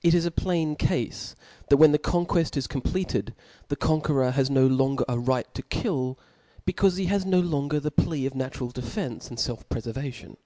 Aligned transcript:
It 0.00 0.14
is 0.14 0.24
a 0.24 0.30
plain 0.30 0.74
cafe 0.74 1.12
that 1.68 1.76
when 1.76 1.92
the 1.92 1.98
conqueft 1.98 2.56
is 2.56 2.66
completed, 2.66 3.34
the 3.68 3.76
conqueror 3.76 4.30
has 4.30 4.48
no 4.48 4.66
longer 4.66 5.04
a 5.06 5.18
right 5.18 5.52
to 5.52 5.60
kill, 5.60 6.18
be 6.64 6.72
caule 6.72 6.96
he 6.96 7.04
has 7.04 7.26
no 7.26 7.40
longer 7.40 7.78
the 7.78 7.90
plea 7.90 8.24
of 8.24 8.34
natural 8.34 8.70
defence 8.70 9.28
and 9.28 9.36
felf 9.36 9.66
prefervation. 9.68 10.38